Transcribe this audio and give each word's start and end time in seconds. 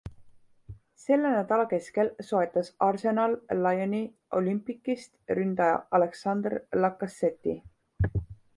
Selle 1.01 1.31
nädala 1.33 1.65
keskel 1.73 2.09
soetas 2.29 2.71
Arsenal 2.87 3.37
Lyoni 3.59 4.01
Olympique'ist 4.41 5.37
ründaja 5.41 5.79
Alexandre 6.01 6.61
Lacazette'i. 6.83 7.59